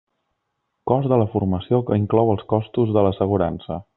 [0.91, 3.81] Cost de la formació que inclou els costos de l'assegurança.